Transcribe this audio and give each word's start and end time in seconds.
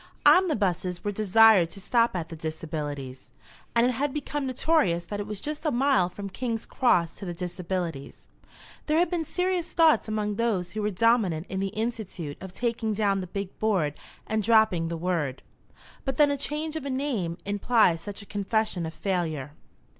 Omnibuses 0.25 1.03
were 1.03 1.11
desired 1.11 1.69
to 1.69 1.79
stop 1.79 2.15
at 2.15 2.29
the 2.29 2.35
"Disabilities;" 2.35 3.29
and 3.75 3.85
it 3.85 3.91
had 3.91 4.11
become 4.11 4.47
notorious 4.47 5.05
that 5.05 5.19
it 5.19 5.27
was 5.27 5.39
just 5.39 5.63
a 5.63 5.69
mile 5.69 6.09
from 6.09 6.27
King's 6.27 6.65
Cross 6.65 7.13
to 7.17 7.25
the 7.25 7.35
"Disabilities." 7.35 8.27
There 8.87 8.97
had 8.97 9.11
been 9.11 9.25
serious 9.25 9.73
thoughts 9.73 10.07
among 10.07 10.37
those 10.37 10.71
who 10.71 10.81
were 10.81 10.89
dominant 10.89 11.45
in 11.49 11.59
the 11.59 11.67
Institute 11.77 12.39
of 12.41 12.51
taking 12.51 12.93
down 12.93 13.21
the 13.21 13.27
big 13.27 13.59
board 13.59 13.93
and 14.25 14.41
dropping 14.41 14.87
the 14.87 14.97
word. 14.97 15.43
But 16.03 16.17
then 16.17 16.31
a 16.31 16.35
change 16.37 16.75
of 16.75 16.83
a 16.87 16.89
name 16.89 17.37
implies 17.45 18.01
such 18.01 18.23
a 18.23 18.25
confession 18.25 18.87
of 18.87 18.95
failure! 18.95 19.51